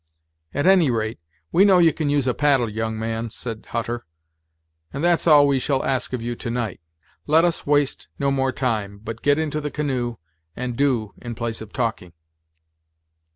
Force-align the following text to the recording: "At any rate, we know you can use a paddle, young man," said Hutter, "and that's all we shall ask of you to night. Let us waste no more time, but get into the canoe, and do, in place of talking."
"At 0.51 0.65
any 0.65 0.89
rate, 0.89 1.19
we 1.51 1.63
know 1.63 1.77
you 1.77 1.93
can 1.93 2.09
use 2.09 2.25
a 2.25 2.33
paddle, 2.33 2.67
young 2.67 2.97
man," 2.97 3.29
said 3.29 3.67
Hutter, 3.67 4.07
"and 4.91 5.03
that's 5.03 5.27
all 5.27 5.45
we 5.45 5.59
shall 5.59 5.85
ask 5.85 6.11
of 6.11 6.23
you 6.23 6.33
to 6.37 6.49
night. 6.49 6.81
Let 7.27 7.45
us 7.45 7.67
waste 7.67 8.07
no 8.17 8.31
more 8.31 8.51
time, 8.51 8.99
but 9.03 9.21
get 9.21 9.37
into 9.37 9.61
the 9.61 9.69
canoe, 9.69 10.15
and 10.55 10.75
do, 10.75 11.13
in 11.21 11.35
place 11.35 11.61
of 11.61 11.71
talking." 11.71 12.13